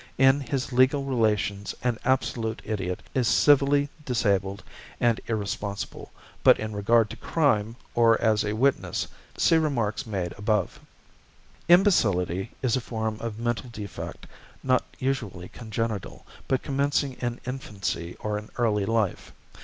In 0.17 0.39
his 0.41 0.73
legal 0.73 1.03
relations 1.03 1.75
an 1.83 1.99
absolute 2.03 2.59
idiot 2.65 3.03
is 3.13 3.27
civilly 3.27 3.87
disabled 4.03 4.63
and 4.99 5.21
irresponsible, 5.27 6.11
but 6.43 6.59
in 6.59 6.75
regard 6.75 7.11
to 7.11 7.15
crime, 7.17 7.75
or 7.93 8.19
as 8.19 8.43
a 8.43 8.53
witness, 8.55 9.07
see 9.37 9.57
remarks 9.57 10.07
made 10.07 10.33
above. 10.39 10.79
=Imbecility= 11.67 12.49
is 12.63 12.75
a 12.75 12.81
form 12.81 13.17
of 13.19 13.37
mental 13.37 13.69
defect 13.69 14.25
not 14.63 14.83
usually 14.97 15.49
congenital, 15.49 16.25
but 16.47 16.63
commencing 16.63 17.13
in 17.19 17.39
infancy 17.45 18.17
or 18.21 18.39
in 18.39 18.49
early 18.57 18.87
life. 18.87 19.31